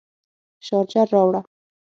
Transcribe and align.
شارجر 0.67 1.07
راوړه 1.15 1.41